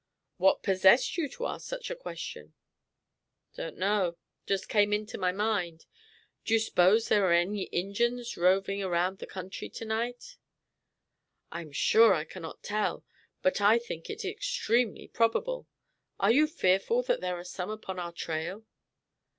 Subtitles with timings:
[0.37, 2.55] "What possessed you to ask such a question?"
[3.53, 5.85] "Don't know; just come into my mind.
[6.43, 10.37] Do you s'pose there are any Injins roving round the country to night?"
[11.51, 13.05] "I am sure I cannot tell,
[13.43, 15.67] but I think it extremely probable.
[16.19, 18.65] Are you fearful that there are some upon our trail?"